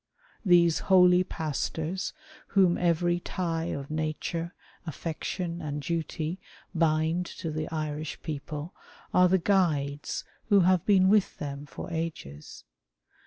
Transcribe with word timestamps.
These 0.43 0.79
holy 0.89 1.23
pastors, 1.23 2.11
whom 2.47 2.75
every 2.75 3.19
tie 3.19 3.65
of 3.65 3.91
nature, 3.91 4.55
affection, 4.87 5.61
and 5.61 5.79
duty, 5.83 6.39
bind 6.73 7.27
to 7.37 7.51
the 7.51 7.69
Irish 7.69 8.19
people, 8.23 8.73
are 9.13 9.29
the 9.29 9.37
guides 9.37 10.23
who 10.49 10.61
have 10.61 10.83
been 10.87 11.07
with 11.07 11.37
them 11.37 11.67
for 11.67 11.91
ages. 11.91 12.63